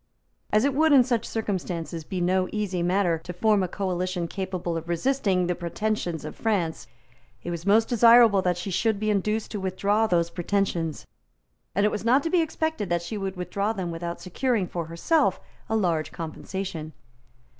[0.51, 4.75] As it would, in such circumstances, be no easy matter to form a coalition capable
[4.75, 6.87] of resisting the pretensions of France,
[7.43, 11.05] it was most desirable that she should be induced to withdraw those pretensions;
[11.75, 14.85] and it was not to be expected that she would withdraw them without securing for
[14.85, 16.93] herself a large compensation.